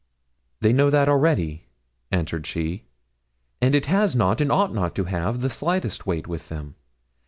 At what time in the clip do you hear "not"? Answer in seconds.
4.15-4.41, 4.73-4.95